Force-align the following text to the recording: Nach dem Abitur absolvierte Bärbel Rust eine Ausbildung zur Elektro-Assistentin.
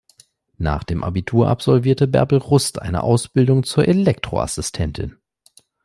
Nach 0.57 0.83
dem 0.83 1.03
Abitur 1.03 1.47
absolvierte 1.47 2.07
Bärbel 2.07 2.39
Rust 2.39 2.81
eine 2.81 3.03
Ausbildung 3.03 3.61
zur 3.65 3.87
Elektro-Assistentin. 3.87 5.17